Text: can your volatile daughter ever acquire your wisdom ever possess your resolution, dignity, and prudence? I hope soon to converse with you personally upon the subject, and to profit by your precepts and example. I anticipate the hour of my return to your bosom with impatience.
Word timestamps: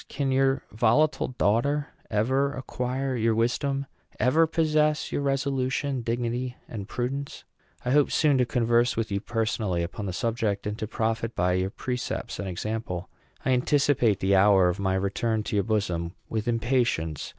can 0.09 0.31
your 0.31 0.63
volatile 0.71 1.27
daughter 1.27 1.89
ever 2.09 2.51
acquire 2.53 3.15
your 3.15 3.35
wisdom 3.35 3.85
ever 4.19 4.47
possess 4.47 5.11
your 5.11 5.21
resolution, 5.21 6.01
dignity, 6.01 6.55
and 6.67 6.87
prudence? 6.87 7.43
I 7.85 7.91
hope 7.91 8.09
soon 8.11 8.39
to 8.39 8.45
converse 8.47 8.97
with 8.97 9.11
you 9.11 9.19
personally 9.19 9.83
upon 9.83 10.07
the 10.07 10.13
subject, 10.13 10.65
and 10.65 10.75
to 10.79 10.87
profit 10.87 11.35
by 11.35 11.53
your 11.53 11.69
precepts 11.69 12.39
and 12.39 12.47
example. 12.47 13.09
I 13.45 13.51
anticipate 13.51 14.21
the 14.21 14.35
hour 14.35 14.69
of 14.69 14.79
my 14.79 14.95
return 14.95 15.43
to 15.43 15.55
your 15.55 15.63
bosom 15.63 16.15
with 16.29 16.47
impatience. 16.47 17.29